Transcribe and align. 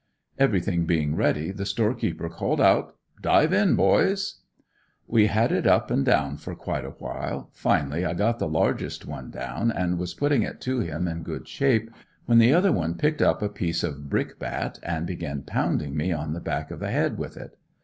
Everything 0.39 0.87
being 0.87 1.15
ready 1.15 1.51
the 1.51 1.63
store 1.63 1.93
keeper 1.93 2.27
called 2.27 2.59
out, 2.59 2.95
"dive 3.21 3.53
in 3.53 3.75
boys!" 3.75 4.39
We 5.05 5.27
had 5.27 5.51
it 5.51 5.67
up 5.67 5.91
and 5.91 6.03
down 6.03 6.37
for 6.37 6.55
quite 6.55 6.85
a 6.85 6.89
while, 6.97 7.51
finally 7.53 8.03
I 8.03 8.15
got 8.15 8.39
the 8.39 8.47
largest 8.47 9.05
one 9.05 9.29
down, 9.29 9.69
and 9.69 9.99
was 9.99 10.15
putting 10.15 10.41
it 10.41 10.59
to 10.61 10.79
him 10.79 11.07
in 11.07 11.21
good 11.21 11.47
shape, 11.47 11.91
when 12.25 12.39
the 12.39 12.51
other 12.51 12.71
one 12.71 12.95
picked 12.95 13.21
up 13.21 13.43
a 13.43 13.47
piece 13.47 13.83
of 13.83 14.09
brick 14.09 14.39
bat 14.39 14.79
and 14.81 15.05
began 15.05 15.43
pounding 15.43 15.95
me 15.95 16.11
on 16.11 16.33
the 16.33 16.39
back 16.41 16.71
of 16.71 16.79
the 16.79 16.89
head 16.89 17.19
with 17.19 17.37
it. 17.37 17.55